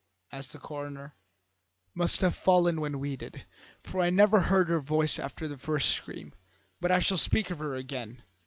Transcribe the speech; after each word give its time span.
asked 0.31 0.51
the 0.51 0.57
coroner. 0.57 1.13
"Must 1.93 2.21
have 2.21 2.35
fallen 2.35 2.81
when 2.81 2.97
we 2.99 3.15
did, 3.15 3.45
for 3.83 4.01
I 4.01 4.09
never 4.09 4.39
heard 4.39 4.67
her 4.67 4.79
voice 4.79 5.19
after 5.19 5.47
the 5.47 5.59
first 5.59 5.91
scream. 5.91 6.33
But 6.79 6.89
I 6.89 6.97
shall 6.97 7.17
speak 7.17 7.51
of 7.51 7.59
her 7.59 7.75
again. 7.75 8.23